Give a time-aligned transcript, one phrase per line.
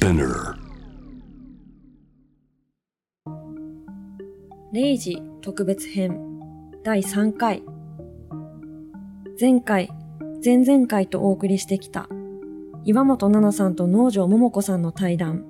[0.00, 0.54] Spinner
[4.72, 6.18] 0時特別編
[6.82, 7.62] 第3回。
[9.38, 9.90] 前回、
[10.42, 12.08] 前々回とお送りしてきた
[12.84, 15.44] 岩本奈々さんと農場桃子さんの対談。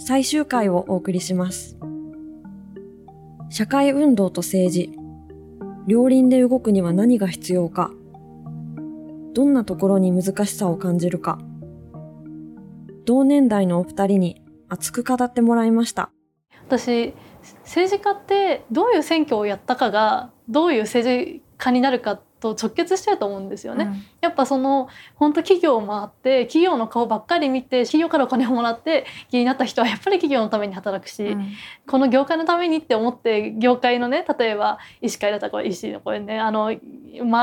[0.00, 1.78] 最終回をお送りします。
[3.50, 4.90] 社会運動と政治。
[5.86, 7.92] 両輪で動くには何が必要か。
[9.32, 11.38] どんなところに難しさを感じるか。
[13.08, 16.10] 同年代のお二人に熱く語ってもらいました
[16.66, 17.14] 私
[17.64, 23.88] 政治家ってどういう選挙をやったかがどういう政治家になるかと直結してると思うんですよね。
[24.22, 31.52] うん、やっぱその本当企業を回って企業の顔ばっかり見て企業からお金をもらって議員になった人はやっぱり企業のために働くし、うん、
[31.86, 36.78] この業界のためにって思って業界のね例えば医師会だったら医師のこれねあの回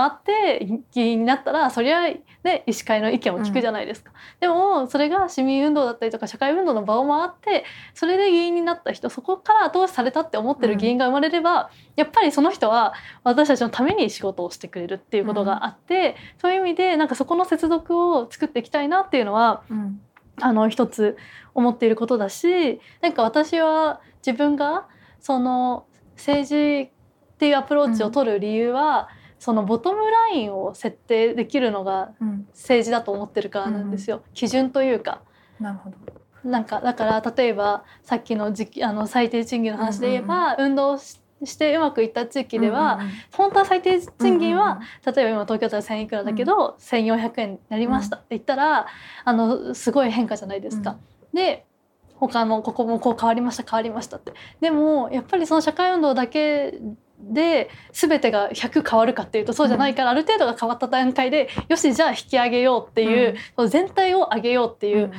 [0.08, 2.02] って議員になったらそりゃ
[2.44, 4.12] ね医師会の意見を聞くじゃないですか。
[4.12, 20.02] うん、でもそれが市民運動だったりとか社会運動の場を回ってそれで議員になった人そこから後押しされたって思ってる議員が生まれれば、やっぱりその人は私たちのために仕事をしてくれるっていうことがあって、うん、そういう意味でなんかそこの接続を作っていきたいなっていうのは、うん、
[20.42, 21.18] あの一つ
[21.54, 24.88] 思っていることだしなんか私は自分が
[25.20, 29.06] その政治っていうアプローチを取る理由は、うん、
[29.40, 32.12] そのボトムラインを設定できるのが
[32.54, 35.22] 政治だと思ってるからなんですよ、基準というか。
[35.60, 35.98] なるほど。
[36.50, 48.88] なんかだから例えばさっきの時期あの最低賃金の話で言えば、運動してしてうまくいった地域では、うんうん、本当は最低賃金は、うんうん、例えば今東京都は1,000いくらだけど、うん、1,400円になりましたって言ったら
[49.26, 50.92] あのすごい変化じゃないですか。
[50.92, 51.66] うん、で
[52.16, 54.34] 他のここもこう変わりました変わりましたって。
[54.62, 56.80] でもやっぱりその社会運動だけ
[57.20, 65.12] で全てが100変わるかっていうとそうじゃないから、うん、ある程度が変わった段階でよしじゃあ引き上げようっていう、うん、全体を上げようっていう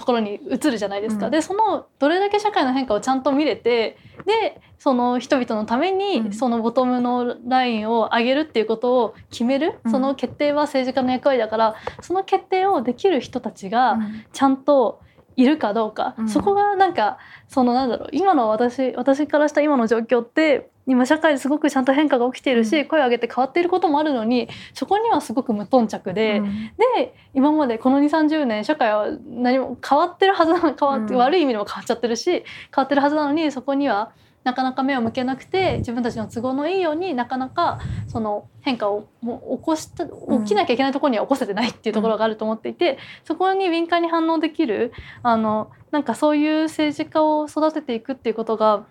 [0.00, 1.26] ところに移るじゃないですか。
[1.26, 13.98] うん、でそのどれだけ社会の変化をちゃんと見れてでその人々のためにそのボトムのラインを上げるっていうことを決める、その決定は政治家の役割だからその決定をできる人たちが
[14.32, 15.02] ちゃんと
[15.36, 17.18] いるかどうか、そこがなんか
[17.48, 18.08] そのなんだろう。
[18.12, 32.44] 今の私私からした今の状況って今社会ですごくちゃんと変化が起きているし、うん、声を上げて変わっていることもあるのにそこにはすごく無頓着で、うん、で今までこの2 3 0年社会は何も変わってるはずなの変わって、うん、悪い意味でも変わっちゃってるし変
[32.76, 37.78] わってるはずなのにそこにはなかなか目を向けなくて自分たちの都合のいいようになかなか
[38.08, 39.28] その変化を起
[39.62, 40.12] こした起
[40.46, 44.92] きなきゃいけないところには起こせてないっていうところがあると思っていてそこに敏感に反応できる
[45.22, 48.86] あのなんかそういう政治家を育てていくっていうことが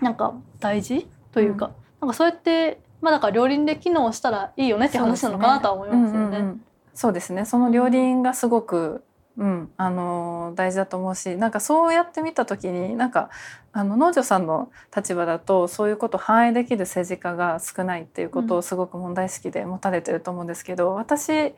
[0.00, 6.54] なんか大事というか、うん、なんかそうやってまあだから両輪で機能したらいいよねって話なのかなとは思いますよね。
[6.94, 7.44] そうですね。
[7.44, 9.02] その両輪がすごく、
[9.38, 13.30] うん、あの大事だと思うしなんかそうやって見た時になんか
[13.72, 21.54] あの農場さんの立場だとそういうことを反映できる政治家が少ないっていうことをすごく問題意識で持たれてると思うんですけど、うん、私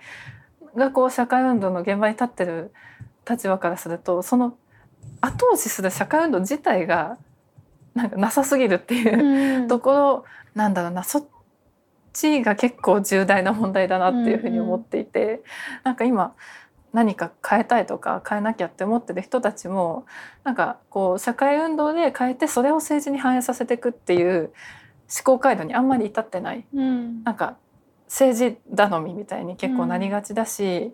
[0.77, 2.73] がこう社会運動の現場に立ってる
[3.29, 4.57] 立場からするとその
[5.21, 7.19] 後押しする社会運動自体が
[7.95, 10.25] なんかなさすぎるっていうところ
[10.55, 11.03] なんだろうな。
[11.03, 11.25] そっ
[12.13, 15.41] ちが結構重大な問題だなっていうふうに思っていて、うんうん、
[15.85, 16.35] なんか今
[16.95, 20.07] 何か変えたいとか変えなきゃって思ってる人たちも
[20.45, 24.53] なんかこう社会運動で変えてそれを政治に反映させていくっていう
[25.11, 27.57] 思考回路にあんまり至ってない、うん、なんか
[28.07, 30.93] 政治頼みみたいに結構なりがちだし、うん、っ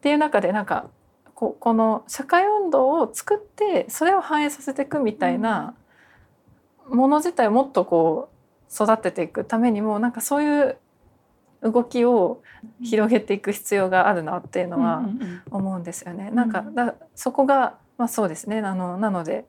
[0.00, 0.88] ていう中でなんか
[1.34, 5.74] ここの社会運動を作ってそれを反映させていくみたいな、
[6.88, 8.30] もの自体をもっとこ
[8.70, 10.78] う育てていくためにもなんかそういう
[11.62, 12.42] 動きを
[12.82, 15.02] 広げていく必要があるなっていうのは
[15.50, 16.30] 思うんですよね。
[16.30, 18.58] なんかだそこがまあそうですね。
[18.58, 19.46] あのなので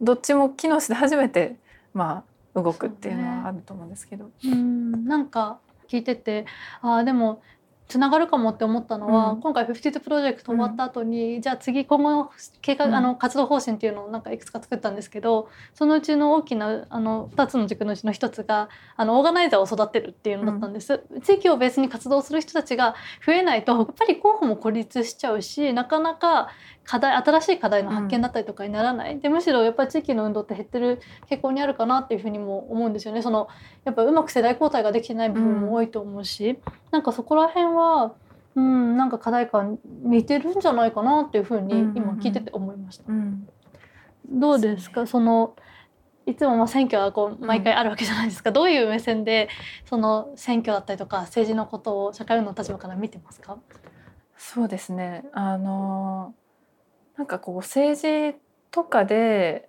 [0.00, 1.56] どっちも機能して初めて
[1.92, 4.30] まあ動くっていうのはあると思うんですけど。
[4.44, 5.06] う、ね、ん。
[5.06, 6.46] なんか聞いてて
[6.82, 7.42] あでも
[7.88, 12.30] つながるかもって思ったのは、うん、今回52プロジェクト終わった後に、うん、じゃあ次今後の
[12.62, 22.94] 計画、うん、あの活動方針っていうのをなんかいくつか作ったんですけどそのうちの大きなあの2つの軸のうちの1つがあのオーガナイザーを育てるっていうのだったんです、地域をベースに活動する人たちが
[23.24, 26.48] 増えないとやっぱり候補も孤立しちゃうしなかなか
[26.84, 31.00] 課題新しい課題の発見だったりとかにならない、うん、でむしろやっぱり地域の運動って減ってる
[31.30, 33.22] 傾向にあるかなっていうふうにも思うんですよね。
[33.22, 33.48] その
[33.84, 36.58] やっぱうまく世代交代ができてない部分も多いと思うし、うん、
[36.90, 38.14] なんかそこら辺は
[38.56, 43.04] うん、なんか課題感似てるんじゃないかなっていうふうに今聞いてて思いました。
[43.08, 43.16] うん。
[43.16, 43.48] うん
[44.30, 45.56] うん、どうですかその
[46.24, 49.48] いつもまあ選挙はこう毎回あるわけじゃないですか、うん、どういう目線で
[49.86, 53.58] その選挙だったりとか政治のことを社会運動の立場から見てますか？
[54.36, 55.24] そうですね。
[55.32, 56.32] あの
[57.16, 58.36] なんかこう政治
[58.70, 59.68] とかで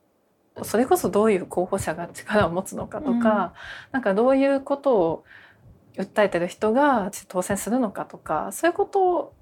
[0.64, 3.22] それこそどういう候補者が力を持つのかとか、うん、
[3.92, 5.24] なんかどういうことを
[5.98, 9.34] 訴えてる人が当選するのかとかそういうこと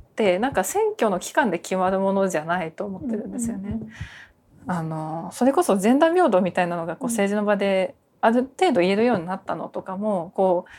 [0.00, 3.70] ってなんか選挙の期間で決まるものじゃないと思ってるんですよね。
[3.70, 3.90] うんうん、
[4.66, 10.70] あのそれこそジェンダー平等みたいなのがこう政治の場である程度言えるようになったのとかもこう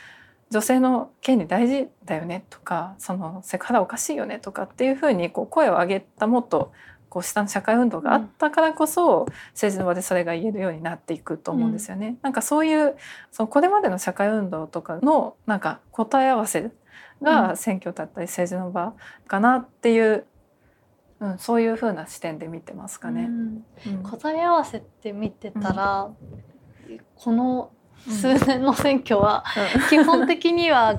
[0.52, 6.72] 女性の権利大事だよねとかそのセクハラおかしいよねとかっていうふうにこう声を上げたもっと
[7.08, 12.08] こう下の社会運動があったからこそ、政治の場でそれが言えるようになっていくと思うんですよね。
[12.08, 12.96] うん、なんかそういう
[13.30, 16.70] そのこれまでの社会運動とかのなんか答え合わせ
[17.20, 18.94] が選挙だったり政治の場
[19.26, 20.24] かなっていう、
[21.20, 23.28] うん、そういうふうな視点で見てますかね。
[23.86, 26.10] うん、答え合わせって見てたら、
[27.16, 27.72] この
[28.08, 29.44] 数年の選挙は
[29.90, 30.94] 基本的には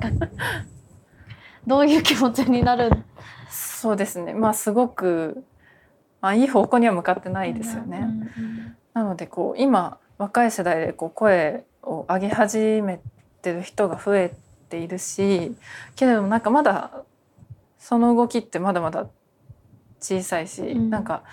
[1.67, 2.91] どういう気持ちになる？
[3.49, 4.33] そうですね。
[4.33, 5.43] まあすごく
[6.23, 8.07] まあ、いい方向には向かってないですよね。
[8.93, 13.01] なのでこう今若い世代でこう声を上げ始め
[13.41, 14.33] てる人が増え
[14.69, 15.53] ているし
[15.97, 17.03] けれどもなんかまだ
[17.77, 19.07] その動きってまだまだ
[19.99, 21.23] 小さいし、うん、なんか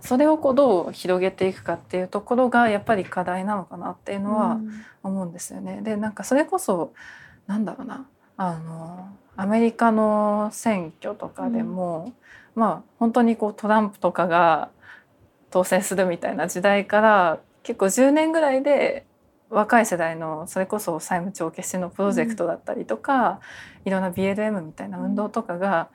[0.00, 4.58] それをこうどう広げていくかっていうところがやっぱり課題なのかなっていうのは
[5.02, 5.80] 思うんですよね。
[5.82, 6.92] でなんかそれこそ
[7.46, 8.06] なんだろうな。
[8.36, 12.12] あのアメリカの選挙とかでも、
[12.56, 12.60] うん。
[12.60, 14.70] まあ本当にこうトランプとかが
[15.50, 19.06] 当選するみたいな時代から結構10年ぐらいで
[19.48, 23.40] 若い世代のそれこそ債務帳消しのプロジェクトだったりとか、
[23.84, 25.88] うん、いろんな BLM みたいな運動とかが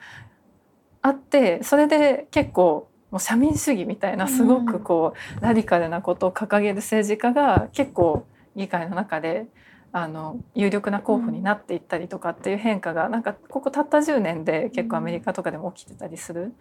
[1.02, 8.26] あってそれで結構もう社民主義みたいなすごくこうラディカルなことを掲げる政治家が結構
[8.56, 9.46] 議会の中で
[9.92, 16.56] あの有力な候補になっていったりとかっていう変化がなんかここたった10年で結構アメリカとかでも起きてたりする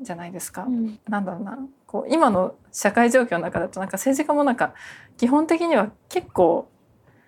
[0.00, 0.62] じゃないですか。
[0.68, 1.58] うん、なんだろうな。
[1.88, 4.74] こう今の社会状況の中だとなんか政治家もなんか
[5.16, 6.68] 基本的には結構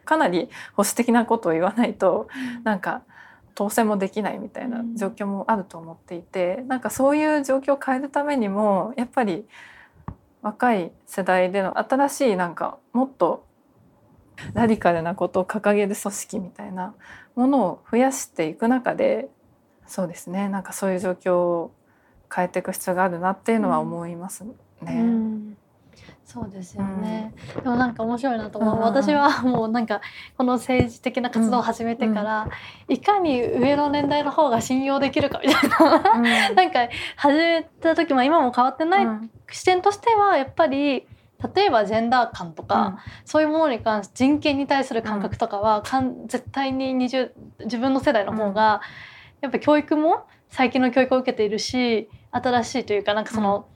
[0.04, 3.02] かなり保守的なことを言わないと、うん、なんか
[3.54, 9.44] 当選もできないみたいな状況もあると思っていて、うん、なんかそういう状況を変えるためにもやっぱり
[10.42, 13.46] 若い世代での新しいなんかもっと
[14.54, 16.94] ラディカルなことを掲げる組織みたいな
[17.36, 19.28] ものを増やしていく中で
[19.86, 21.72] そうですねなんかそういう状況を
[22.34, 24.54] 変えていく必要があるなっていうのは思いますね。
[24.82, 25.56] うんうん
[26.32, 30.00] そうですよね、うん、でもなんか面白いなと思う、うん、私はもうなんか
[30.38, 32.48] この政治的な活動を始めてから、
[32.88, 39.06] うん、いかに上の年代の方が信用できるかみたいな、なんか始めた時も今も変わってない
[39.50, 41.06] 視点としてはやっぱり
[41.54, 42.96] 例えばジェンダー感とか、うん、
[43.26, 47.30] そういうものに関して人権に対する感覚とかは、かん絶対に20
[47.64, 48.80] 自分の世代の方が、
[49.42, 53.66] やっぱ教育も最近の教育を受けているし新しいというかなんかその、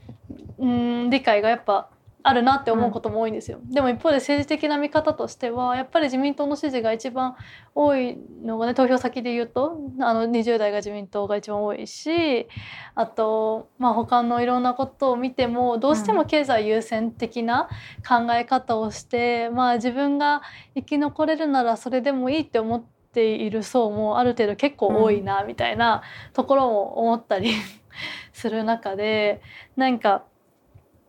[0.59, 1.91] うん、理解がやっぱ
[2.27, 7.37] あるなって思うことも多いんですよ、うん、でも一方で政治的な見方としてはやっぱり自民党の支持が一番
[7.73, 12.49] 多いのがね投票先で言うとあの20代が自民党が一番多いし
[12.97, 17.69] あと、まあ、他のいろんなことを見てもどうしても経済優先的な
[18.05, 20.43] 考え方をして、うん、まあ自分が
[20.75, 26.03] 生き残れるならそれでもいいって思っている層もある程度結構多いなみたいな
[26.33, 27.53] ところも思ったり
[28.35, 29.41] する中で
[29.77, 30.25] なんか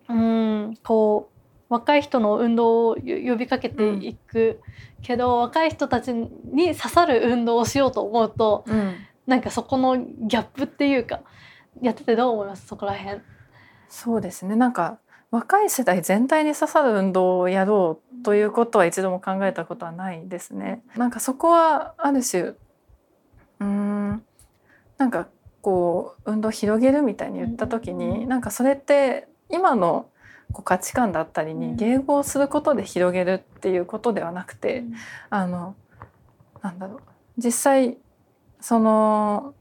[0.10, 0.78] うん。
[0.84, 1.30] こ
[1.70, 4.62] う若い人の運動を呼びかけていく
[5.02, 8.96] けど、うん、若い人たちに刺さる運動をしようと思うと、うん、
[9.26, 11.22] なんかそこのギャップっていうか
[11.82, 12.68] やっててどう思います？
[12.68, 13.22] そこら辺。
[13.90, 14.56] そうですね。
[14.56, 15.00] なんか
[15.30, 20.84] 若い世代全体に刺さる運動をやろうということは一度も考えたことはないですね。
[20.96, 22.54] なんかそこはある種
[23.60, 24.24] うん。
[24.98, 25.28] なんか
[25.62, 30.10] こう運動を広げるみたいに言った時に、うん、なんかそれって今の
[30.52, 34.94] こう価値観だったりに迎合することで広げるっていうことではなくて、うん、
[35.30, 35.76] あの
[36.62, 37.02] なんだろう。
[37.38, 37.98] 実際
[38.60, 39.54] その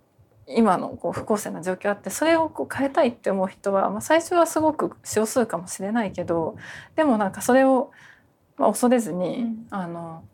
[0.49, 6.57] 今のこう不公正な状況あってそれをこう変えたいって思う人は、まあ、最初はすごく少数かもしれないけど
[6.95, 7.91] でもなんかそれを、
[8.57, 10.25] まあ、恐れずに、うん、あの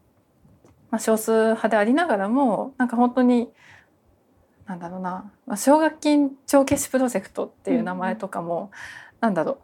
[0.92, 3.49] まあ、少数派でありながらもなんか本当に
[4.66, 8.71] なんだろうな、まあ、奨学金帳消しプロジェクトっていう名前とかも、
[9.22, 9.58] なんだろう。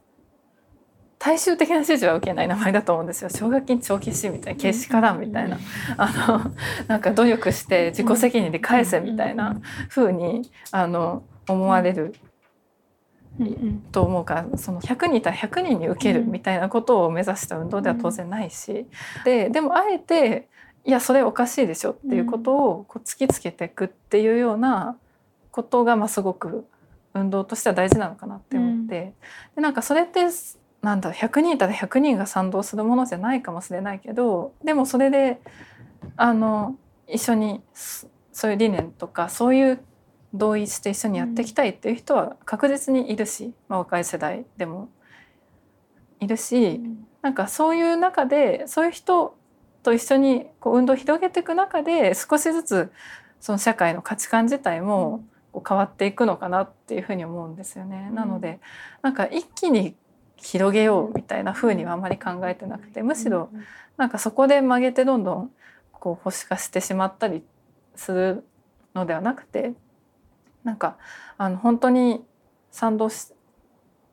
[1.18, 3.28] 大衆的な支持は受けない名前だと思うんですよ。
[3.28, 5.58] 奨学金長期死みたいなけしからんみたいな。
[5.96, 6.12] あ
[6.46, 6.52] の
[6.86, 12.14] なんか努力して自己責任で返せみたいな風にあの思われる
[13.90, 18.86] と思うからその100人いたら100人に受けるみたいなことを目指した運動では当然ないし。
[19.24, 20.46] ででもあえて
[20.84, 24.96] いやそれおかしいでしょっていうことをこう突きつけていくっていうような
[25.50, 26.64] ことがまあすごく
[27.14, 29.12] 運動としては大事なのかなって思って、
[29.54, 30.20] でなんかそれって
[30.82, 35.40] なんだろう100人いたら100人が賛同するものじゃないかもしれないけどでもそれで
[36.16, 36.76] あの
[37.08, 39.80] 一緒にそそういう理念とかそういう
[40.32, 44.88] 同意して一緒にやっていきたいっていう人は確実にいるし、まあ、若い世代でも。
[46.20, 46.80] いるし、
[47.22, 49.36] なんかそういう中でそういう人
[49.82, 52.92] と一緒にこう運動を広げていく中で少しずつ
[53.40, 55.24] その社会の価値観自体も
[55.58, 58.10] こう変わっていくのかなっていうふうに思うんですよね。
[58.12, 58.60] なので
[59.02, 59.96] なんか一気に
[60.36, 63.50] 広げようみたいな風にはあまり考えてなくてむしろ
[63.96, 65.50] なんかそこで曲げてどんどん
[65.92, 67.42] こう保守化してしまったり
[67.96, 68.44] する
[68.94, 69.72] のではなくて
[70.62, 70.96] なんか
[71.38, 72.24] あの本当に
[72.70, 73.32] 賛同し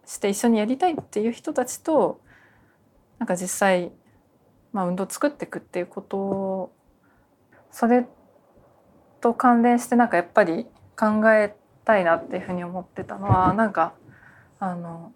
[0.07, 2.21] して一緒にやりたいっていう人たちと
[3.17, 3.91] なんか実際、
[4.71, 6.71] まあ、運動を作っていくっていうことを
[7.71, 8.05] それ
[9.19, 13.93] と関連してなんかやっぱり考えたいなっていうふうに思ってたのはなんか
[14.59, 15.11] あの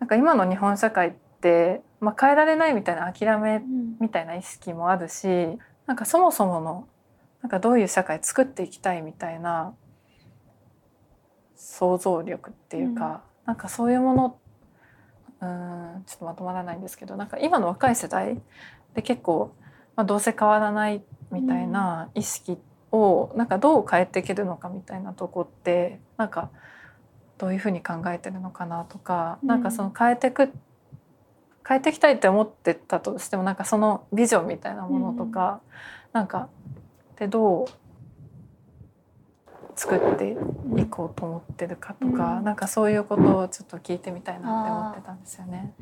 [0.00, 3.62] なんか今の日本社会って、まあ、変えられないみたいな諦め
[4.00, 5.26] みたいな意識もあるし
[5.86, 6.88] なんかそもそもの
[7.42, 9.74] なんかどういう社会作っていきたいみたいな
[11.56, 14.38] 想像力っていうか、なんかそういうもの
[15.40, 18.40] うんちょっとまとまらないんですけどなんか今の若い世代
[18.94, 19.54] で結構、
[19.94, 22.58] まあ、どうせ変わらないみたいな意識
[22.92, 26.50] をなんかどう変えていけるのかみたいなとこってなんか
[27.36, 30.50] どういうふうに考えてるのかなとか、なんかその変えてく
[31.66, 35.60] 変えていきたいって思ってたとしてもなんかそのビジョンみたいなものとか、
[36.12, 36.48] なんか
[37.16, 37.66] でどう
[39.76, 42.44] 作っていこうと思ってるかとか、うん。
[42.44, 45.74] なんかそういうことをちょっと聞いてみたいなって思ってたんですよね。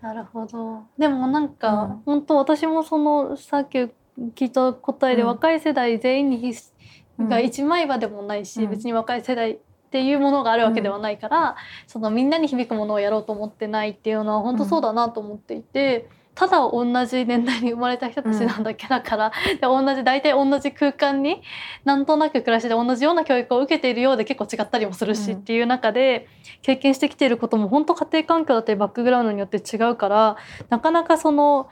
[0.00, 0.82] なるほど。
[0.98, 2.02] でもなんか、うん。
[2.04, 3.92] 本当私もそのさっき
[4.34, 5.28] 聞いた答えで、うん。
[5.28, 6.72] 若い世代全員に必
[7.18, 7.28] うん。
[7.28, 8.70] が一枚刃でもないし、うん。
[8.70, 9.58] 別に若い世代っ
[9.90, 11.56] ていうものがあるわけではないから、
[11.86, 16.08] そのみんなに響くものをやろうと思ってないっていうのは本当そうだなと思っていて。
[16.34, 21.42] ただ同じ年代に生まれた人たちなんだけだから、で同じ大体同じ空間に
[21.84, 25.38] なんとなく暮らしで同じような教育を受けているようで結構違ったりもするし、うん。
[25.38, 26.26] っていう中で
[26.62, 30.36] 経験してきていることも本当家庭環境だったりバックグラウンドによって違うから
[30.70, 31.68] なかなかその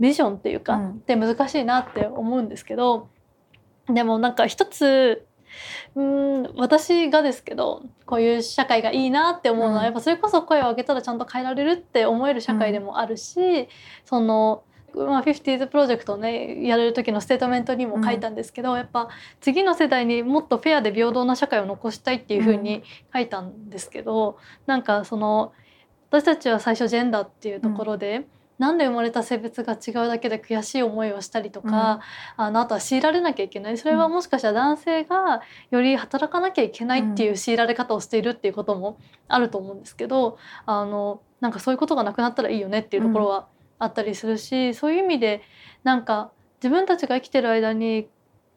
[0.00, 0.90] ビジョンっていうか、うん。
[0.90, 3.08] って難しいなって思うんですけど
[3.88, 5.26] でもなんか一つ
[5.94, 9.84] うーん私がですけどこういう社会がいいなって思うのは、うん。
[9.84, 13.68] やっぱそれこそ声を上げたらちゃんと変えられるって思える社会でもあるし、
[14.04, 14.64] その。
[14.96, 19.08] まあ、50s プロジェクトをねやれる時のステートメントにも書いたんですけど、やっぱ
[19.40, 25.52] 次の世代にもっとフェアで平等な社会を残したいっていうふうに書いたんですけど、なんかその
[26.12, 32.00] 私たちは最初ジェンダーっていうところで、なんで生まれた性別が違うだけで悔しい思いをしたりとか、
[32.36, 33.78] あのあとは強いられなきゃいけない。
[33.78, 45.42] それはもしかしたら男性がより働かなきゃいけないっていう強いられ方をしているっていうこともあると思うんですけどあのなんかそういうことがなくなったらいいよねっていうところはあったりするし、そういう意味で
[45.82, 46.30] なんか
[46.62, 48.08] 自分たちが生きてる間に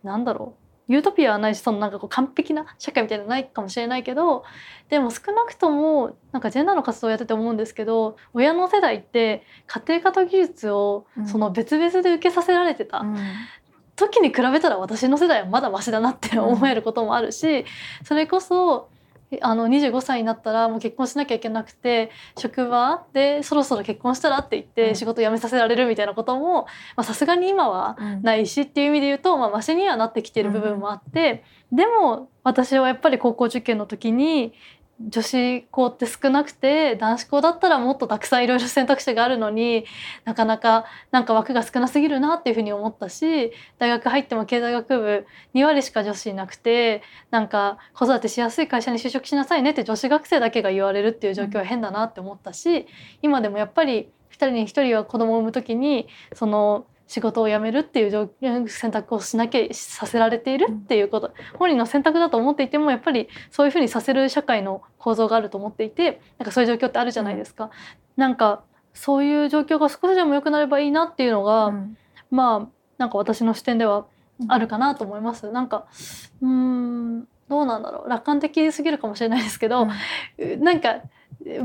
[0.04, 4.44] 何だろうユートピアはないしそのなんかこう完璧な社会みたいなのないかもしれないけど
[4.89, 11.27] でも少なくともなんかジェンダーの活動をやってて思うんですけど親の世代って家庭科と技術をうん。
[11.27, 13.17] その別々で受けさせられてた、うん。
[13.96, 17.65] 時に比べたら私の世代はまだマシだなって思えることもあるし、
[18.03, 18.89] それこそ
[19.42, 24.72] あの25歳になったらもう結婚しなきゃいけなくて職場でそろそろ結婚したらって言っうん。
[24.72, 26.68] て仕事辞めさせられるみたいなことも
[27.04, 28.22] さすがに今はうん。
[28.22, 34.54] ないしっていう意味で言うと、まあ、マシにはなってきてる部分もあって、でも私はやっぱり高校受験の時に
[35.00, 39.86] 女子校って少なくて男子校だったらもっとたくさんいろいろ選択肢があるのに
[40.25, 52.88] なかなかなんか枠が少なすぎるなっていうふうに思ったし大学入っても経済学部2割しか女子いなくてなんか子育てしやすい会社に就職しなさいねって女子学生だけが言われるっていう状況は変だなって思ったし
[53.22, 58.30] 今でもやっぱり2人に1人は子供を産む時にその仕事を辞めるっていう状
[58.68, 61.32] 選択をしなきゃさせられているっていうこと。
[61.58, 67.72] 本人の選択だと思っていてもやっぱりそういうふうにさせる社会の構造があると思っていてなんかそういう状況ってあるじゃないですか。
[68.18, 71.98] なんかそういう状況が少しでも良くなればいいなっていうのが、うん。
[72.30, 74.06] まあなんか私の視点では
[74.48, 75.52] あるかなと思います。
[75.52, 75.86] なんか
[76.42, 78.10] うーんどうなんだろう。
[78.10, 79.88] 楽観的すぎるかもしれないですけど、
[80.60, 80.98] なんか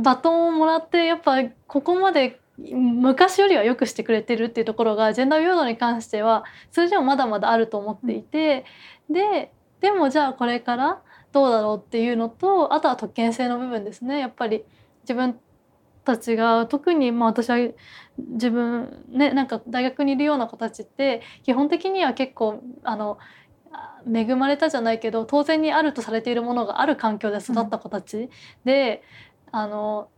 [0.01, 2.39] バトンをもらってやっぱここまで
[2.71, 8.65] 昔よりは良くしてくれてるっていうところがジェンダー平等に関しては数字もまだまだあると思っていて、
[9.11, 11.03] ででもじゃあこれから
[11.33, 14.19] どうだろうっていうのとあとは特権性の部分ですね。
[14.19, 14.65] やっぱり
[15.03, 15.39] 自分
[16.05, 17.57] たちが特にまあ私は
[18.19, 23.19] 自分ねなんか大学にいるような子たちって基本的には結構あの
[24.13, 28.29] 恵まれたじゃないけど当然にあるとされているものがある環境で育った子たち、うん、
[28.65, 29.03] で
[29.51, 30.09] あの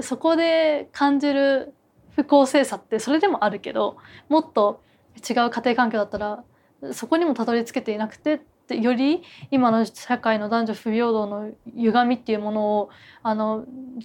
[0.00, 1.74] そこで感じる
[2.14, 3.96] 不公正さってそれでもあるけど
[4.28, 4.82] もっと
[5.28, 6.44] 違う家庭環境だったら
[6.92, 12.90] そこにもたどり着けていなくてより今の社会の男女不平等の歪みっていうものを
[13.22, 13.64] あの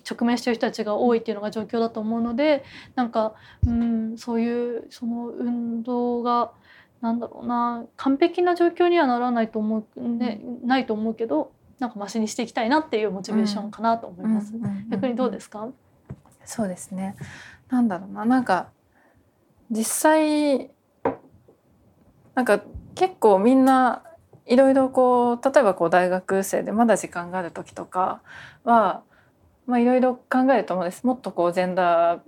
[0.09, 2.63] 直面してる人たちが多いっていうのが状況だと思うので
[2.95, 6.51] なんかうんそういうその運動が
[7.01, 14.53] なんだろうな完璧な状況にはならないと思う、ね、ないと思うけどなんかマシにしていきたいなっていうモチベーションかなと思います。
[14.89, 15.67] 逆にどうですか？
[16.45, 17.15] そうですね。
[17.69, 18.25] なんだろうな。
[18.25, 18.69] なんか
[19.69, 20.71] 実際
[22.35, 22.61] なんか
[22.95, 24.03] 結構みんな
[24.45, 28.21] いろいろこう例えばこう大学生でまだ時間がある時とか
[28.63, 29.03] は
[29.65, 31.05] まあいろいろ考えると思うんです。
[31.05, 32.19] もっとこうジェンダー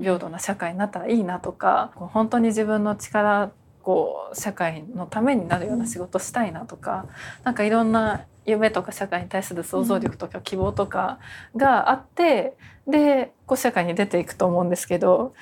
[0.00, 3.50] 平等な社会になったらいいなとか本当に自分の力
[3.84, 7.06] こう社会のためになるような仕事したいなとか、
[7.44, 11.18] なんかいろんな夢とか社会に対する想像力とか希望とか
[11.54, 15.34] があって、でこう社会に出ていくと思うんですけど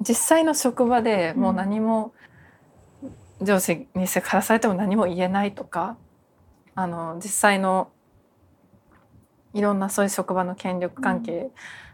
[0.00, 2.12] 実際の職場でもう何も
[3.42, 5.96] 上司にセクハラされても何も言えないとか
[6.74, 7.90] あの実際の
[9.52, 11.50] いろんなそういう職場の権力関係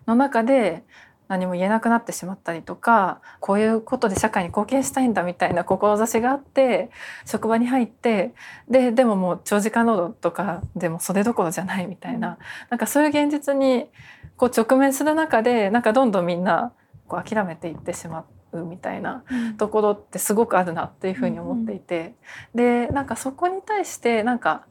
[0.07, 0.85] の中で
[1.29, 6.91] 何も言えなくなってしまったりとかこういうことで社会に貢献したいんだみたいな 志があって
[7.25, 8.35] 職場に入って
[8.69, 12.39] ででももう長時間労働とかでもそれどころじゃないみたいな。
[12.71, 13.89] なんかそういう現実に
[14.37, 16.73] こう直面する中でなんかどんどんみんな
[17.09, 18.43] こう諦めていってしまって。
[18.55, 19.25] みたいな
[19.57, 22.15] ところってすごくあるなっていうふうに思っていて、
[22.55, 24.65] でなんかそこに対してなんか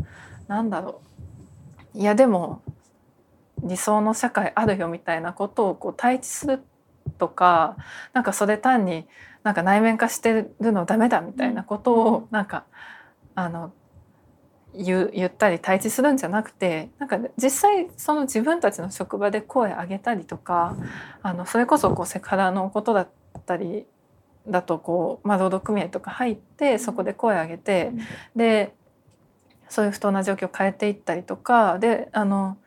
[0.47, 1.01] なんだろ
[1.95, 1.97] う。
[1.97, 2.61] いやでも
[3.63, 6.63] 理想の社会あるよみたいなことをこう対峙する
[7.17, 7.77] とか
[8.13, 9.05] なんかそれ単に
[9.43, 12.65] なんか内面化してるのダメだみたいなことをなんか
[13.35, 13.73] あの
[14.73, 20.75] 言言ったり対峙するんじゃなくてなんか実際その自分たちの職場で声上げたりとか
[21.21, 23.09] あのそれこそこうセクハラのことだっ
[23.45, 23.85] たり
[24.47, 27.91] だとこう、まあ、労働組合とか入ってそこで声上げて、
[28.35, 28.73] で
[29.69, 32.57] そういう不当な状況を変えていったりとかであの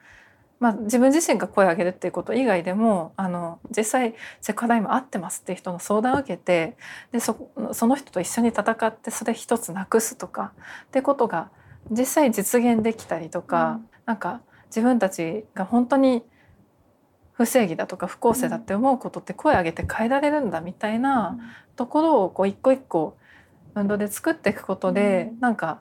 [0.61, 6.77] まあ、自分自身が声を上げるっていうこと以外でもあの実際セクハラ今合ってますっていう人の相談を受けて
[7.13, 10.53] でそその人と一緒に戦ってそれ一つなくすとか
[10.87, 11.51] ってことが
[11.91, 16.23] 実際実現できたりとか、うん、なんか自分たちが本当に
[17.33, 21.37] 不正義だとか不公正だって思うことって声を上げて変えられるんだみたいな
[21.77, 23.17] ところをこう一個一個
[23.75, 25.81] 運動で作っていくことで、うん、なんか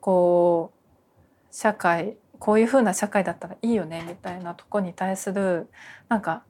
[0.00, 5.68] こう社会こういう風な社会だったらいいよねみたいなとこに対する
[6.08, 6.42] なんか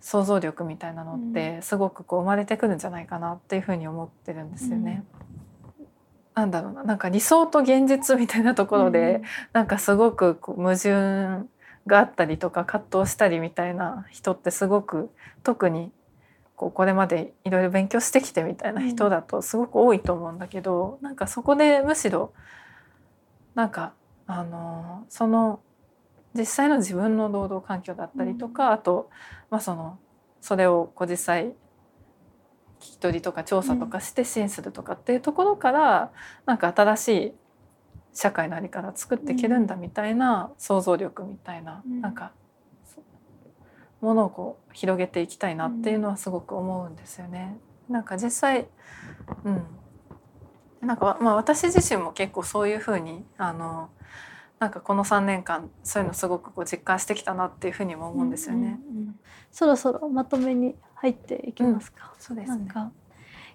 [0.00, 5.04] 想像力みたいなのってすごくこう生まれてくるんじゃないかなっていう風に思ってるんですよね。
[5.78, 5.86] うん、
[6.34, 11.48] なんだろうななんか理想と現実みたいなところで、うん、なんかすごくこう矛盾
[11.86, 15.10] があったりとか葛藤したりみたいな人ってすごく
[15.44, 15.92] 特に
[16.56, 22.32] こうこれまでいろいろ勉強してきてみたいな人だとすごく多いと思うんだけど、うん、なんかそこでむしろ
[23.54, 23.92] なんか
[24.26, 25.60] あのその
[26.34, 29.10] 実際の自分の労働環境だったりとか、うん、あと、
[29.50, 29.98] まあ、その
[30.40, 31.52] それをこう実際聞
[32.80, 36.08] き取りとか調査とかして支援するとかっていうところから、うん、
[36.46, 37.32] なんか新しい
[38.14, 42.32] 社会の在り方作っていけるんだみたいな想像力みたいな、うん、なんか
[44.00, 47.56] ものをこう広げていきたいなっていうのはすごく思うんですよね。
[47.88, 48.66] なんか実際、
[49.44, 49.64] うん、
[50.80, 53.90] なんかまあ私自身も結構そういうふうにあの
[54.62, 58.78] なんかこの3年間そういうのすごくこう実感してきたなっていうふうにも思うんですよね。
[58.88, 59.14] うんうんうん、
[59.50, 62.12] そろそろまとめに入っていきますか。
[62.14, 62.68] うん、そうですね。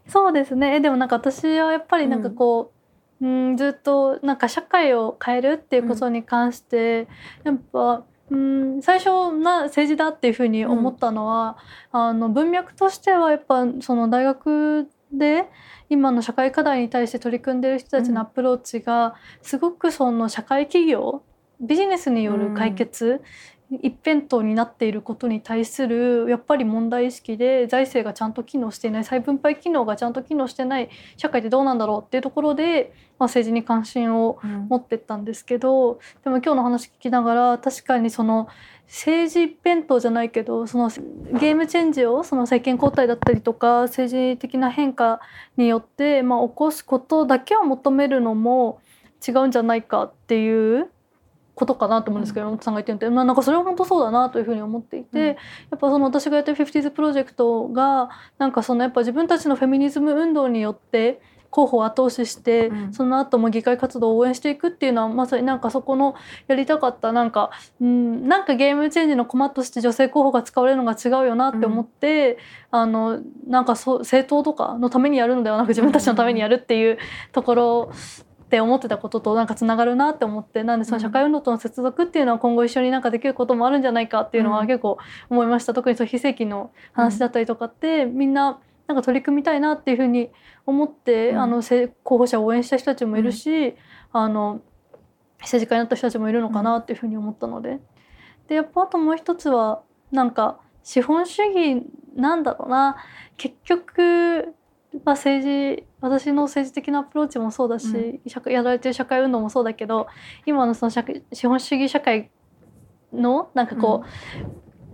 [0.10, 0.82] そうですね。
[0.82, 2.74] でもなんか私はやっぱりなんかこ
[3.22, 7.08] う、うん、ずっとなんか社会を変えるっていうことに関して、
[7.46, 8.04] やっぱ。
[8.30, 11.56] うん最初な政治だっていうふうに思ったのは、
[11.93, 15.46] うん、あの文脈としてはやっぱその大学で
[15.89, 21.24] 今の社会課題に対して取り組んでる人たちのアプローチがすごくその社会企業
[21.60, 23.22] ビジネスによる解決、
[23.82, 34.39] 一辺倒になっていることに対するやっぱり問題意識で財政がちゃんと機能していない再分配機能がちゃんと機能してない社会ってどうなんだろうっていうところで、まあ、政治に関心を
[34.70, 38.48] 持ってったんですけど、うん、でも今日の話聞きながら確かにその
[38.88, 40.89] 政治一辺倒じゃないけどその
[41.39, 45.19] ゲームチェンジをその政権交代だったりとか政治的な変化
[45.58, 48.80] によって、まあ、起こすことだけを求めるのも
[49.28, 50.89] 違うんじゃないかっていう
[51.58, 55.34] ことかなと思うんですけど、山本さんが言ってるて、まあ、なんかそれは本当そうだなというふうに思っていて、うん、や
[55.76, 62.93] っぱその私がやってる 50s プロジェクトがなんかそのやっぱ自分たちのフェミニズム運動によって候補を後押しして、うん。
[62.93, 66.15] その後も議会活動を応援していくっていうのはまさになんかそこの
[66.47, 72.38] やりたかったなんか、うん、なんかゲームチェンジの駒として女性候補が使われるのが違うよなって思って、
[72.71, 76.97] あのなんかそう政党とかのためにやるのではなく自分たちのためにやるっていう
[77.31, 77.91] ところ
[78.43, 84.67] って思ってたこととなんかつながるなって思ってなんでその社会運動との接続っていうのは今後一緒になんかできることもあるんじゃないかっていうのはうん。
[84.67, 84.97] 結構
[85.29, 90.32] 思いました、特にそう非正規の話だったりとかって、みんななんか取り組みたいなっていうふうに
[90.65, 91.41] 思って、うん。
[91.41, 93.76] あのせ候補者を応援した人たちもいるし、
[94.12, 94.62] あの
[95.39, 97.80] 政治家になった人たちもいるのかなっていうふうに思ったので。
[98.47, 102.95] でやっぱあともう一つはなんか資本主義なんだろうな。
[103.36, 104.56] 結局
[105.04, 110.08] まあ政治私の政治的なアプローチもそうだし、社会やられてる社会運動もそうだけど
[110.45, 112.32] 今のその資本主義社会
[113.12, 114.04] のなんかこ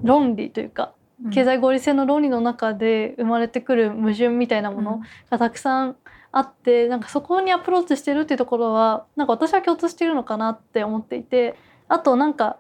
[0.03, 0.93] う、論理というか
[1.31, 5.95] 経済合理性の論理の中で生まれてくる矛盾みたいなものがたくさん
[6.31, 11.55] あってなんかそこにアプローチしてるっていうところはなんか私は共通しているのかなって思っていて
[11.87, 12.57] あとなんか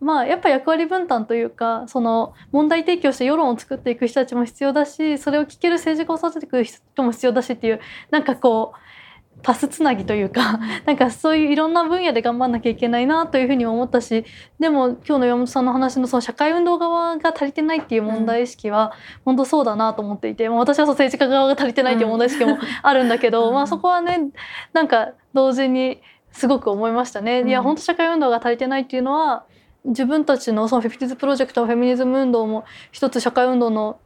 [0.00, 8.78] まあやっぱ役割分担というかその問題提起をして世論を作っていく人たちも必要だしそれを聞ける政治家を育てていく人も必要だしっていうなんかこう
[9.44, 14.24] パスつなぎというかなんかそういういろんな分野で頑張んなきゃいけないなというふうにも思ったし
[14.58, 23.54] でも今日の山本さんの話のその社会運動側が足りてないっていう問題意識は本当そうだなと思っていて、まあ私はそう政治家側が足りてないっていう問題意識もあるんだけど、うん。
[23.54, 24.30] まあそこはね
[24.72, 26.00] なんか同時に
[26.32, 27.46] すごく思いましたね。
[27.46, 29.44] いやうん本当社会運動が足りてないっていうのは
[29.84, 34.00] 自分たちのそのフィフティーズプロジェクトフェミニズム運動も一つ社会運動の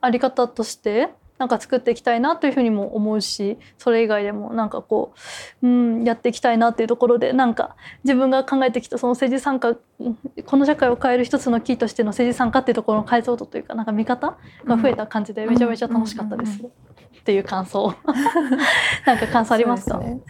[0.00, 5.14] あり方としてなんか作っていきたいなというふうにも思うしそれ以外でもなんかこ
[5.62, 16.62] う、うん、やっていきたいなっていうところでなんか自分が考えてきたその政治参加うんこの社会を変える一つのキーとしての政治参加っていうところの解像度というかなんか見方が増えた感じでめちゃめちゃ楽しかったです。
[16.62, 16.70] うん
[17.18, 17.94] っていう感想。
[19.04, 19.98] なんか感想ありますか？
[19.98, 20.20] ね。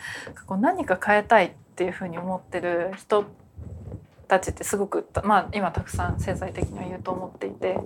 [0.46, 3.24] こう何か変えたいっていうふうに思ってる人
[4.26, 7.78] たちってすごくたまあ今たくさん潜在的にはいると思っていて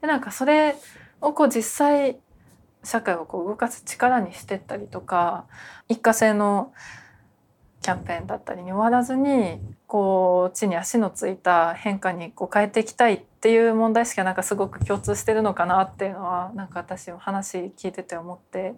[0.00, 0.76] でなんかそれ
[1.20, 2.20] をこう実際
[2.82, 5.44] 社会をこう動かす力にしてったりとか
[5.88, 6.72] 一過性の
[7.82, 18.74] キャンペーンだったりに終わらずにこう地に足のついた変化にこう変えていきたいっていう問題意識がなんかすごく共通してるのかなっていうのはなんか私も話聞いてて思って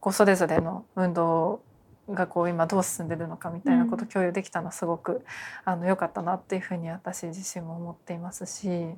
[0.00, 1.60] こうそれぞれの運動
[2.08, 5.24] がこう今どう進んでるのかみたいなことを共有できたのはすごく
[5.64, 8.94] あの良かったなっていうふうに私自身も思っていますし。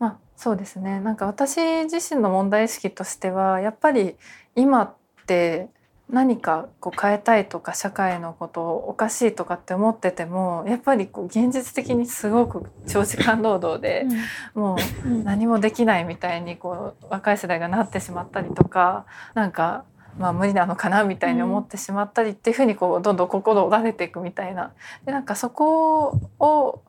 [0.00, 0.98] まあ、そうですね。
[1.00, 4.16] なんか私自身の問題意識としてはやっぱり
[4.56, 4.94] 今っ
[5.26, 5.68] て
[6.08, 14.06] 何かこう変えたいとか社会のことをおかしいとかって思っててもやっぱりこう現実的にすごく長時間労働で
[14.54, 19.84] もううん何もできないみたいにこう若い世代がなってしまったりとかなんか
[20.18, 24.72] まあ無理なのかなみたいに思ってしまったりっていうふうにこうどんどん心折られていくみたいな。
[25.04, 26.82] でなんかそこを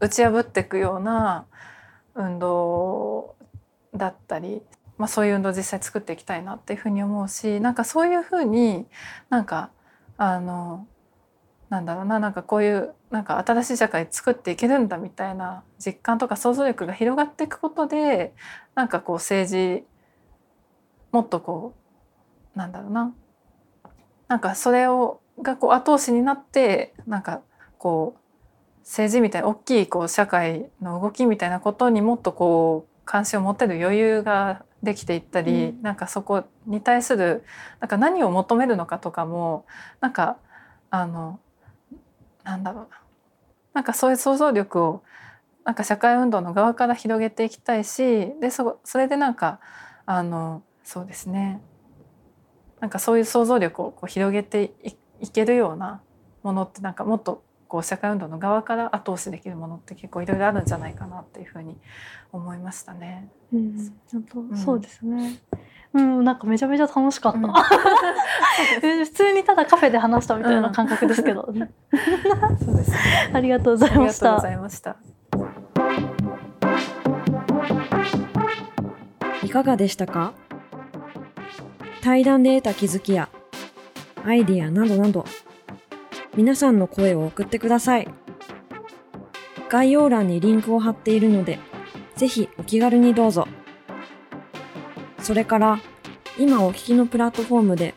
[0.00, 1.44] 打ち破っていくような
[2.14, 3.36] 運動
[3.94, 4.62] だったり、
[4.98, 8.86] まあ、そういう運動を実際作っていきたいなっていうふうに思うしなんかそういうふうに
[9.28, 9.70] なんか
[10.16, 10.86] あの
[11.70, 18.34] なんだろうななんかこういうなんか新しい社会作っていけるんだみたいな実感とか想像力が広がっていくことで
[18.74, 19.84] なんかこう政治
[21.12, 21.74] もっとこ
[22.54, 23.14] うなんだろうな
[24.28, 27.40] なんかそれをがこう後押しになってなんか
[27.78, 28.20] こう
[28.80, 35.82] 政治みたいな大きいこう社会の動きみたいなことにもっとこう関心を持てる余裕ができていったり、うん。
[35.82, 37.44] なんかそこに対する
[37.80, 39.66] なんか何を求めるのかとかも
[40.00, 40.38] なんか
[40.90, 41.40] あの
[42.44, 43.00] なんだろうな。
[43.72, 45.02] なんかそういう想像力を
[45.64, 49.60] なんか社会運動の側から広げていきたいしでそそれでなんか
[50.06, 51.60] あのそうですね。
[52.80, 56.00] なんかそういう想像力をこう広げていいけるような
[56.42, 61.78] ものってなんかもっとこう社会運動の側から後押しできるものって結構いろいろあるんじゃないかなっていうふうに
[62.32, 63.30] 思いましたね。
[63.52, 65.38] うん、本当、んそうですね。
[65.92, 67.38] うん、なんかめちゃめちゃ楽しかった。
[67.38, 67.44] うん
[68.82, 73.30] え 普通にただカフェで話したみたいな感覚ですけど、そうですね。
[73.32, 74.52] ありがとうございましたありがとうござ。
[74.52, 74.96] いました。
[79.44, 80.32] いかがでしたか？
[82.02, 83.28] 対談で得た気づきや
[84.24, 85.24] アイディアなどなど
[86.36, 88.08] 皆さんの声を送ってください。
[89.68, 91.60] 概要欄にリンクを貼っているので
[92.16, 93.46] ぜひお気軽にどうぞ。
[95.20, 95.80] それから
[96.38, 97.94] 今お聞きのプラットフォームで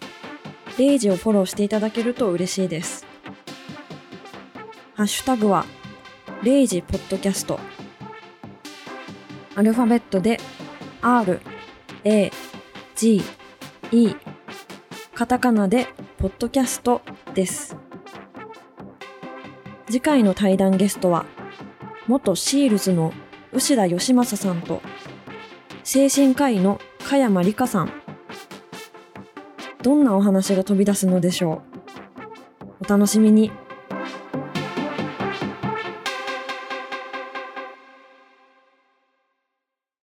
[0.78, 3.06] レイジをフォローしていただけると嬉しいです。
[4.96, 5.65] ハッシュタグは
[6.43, 7.60] レイジポッドキャスト。
[9.56, 10.39] アルファベットで
[11.02, 11.39] R
[12.04, 12.32] A
[12.96, 13.22] G
[13.91, 14.15] E
[15.13, 17.02] カタカナでポッドキャスト
[17.34, 17.83] です。
[19.93, 21.23] 次回の対談ゲストは、
[22.08, 23.13] 元シールズの
[23.51, 24.82] 牛田義正さんと、
[25.84, 27.91] 精神科医の加山里香さん。
[29.84, 31.62] どんなお話が飛び出すのでしょ
[32.82, 32.86] う。
[32.86, 33.51] お楽しみに。